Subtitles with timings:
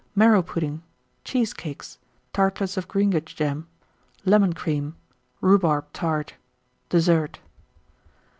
[0.15, 0.81] Marrow Pudding.
[1.23, 1.99] Cheesecakes.
[2.33, 3.67] Tartlets of Greengage Jam.
[4.25, 4.95] Lemon Cream.
[5.41, 6.33] Rhubarb Tart.
[6.89, 7.39] DESSERT.